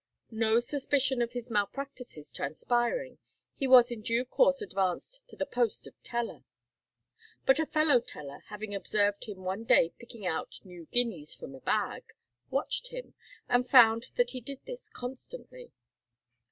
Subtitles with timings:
[0.33, 3.19] No suspicion of his malpractices transpiring,
[3.53, 6.43] he was in due course advanced to the post of teller.
[7.45, 11.59] But a fellow teller having observed him one day picking out new guineas from a
[11.61, 12.03] bag,
[12.49, 13.13] watched him,
[13.47, 15.71] and found that he did this constantly.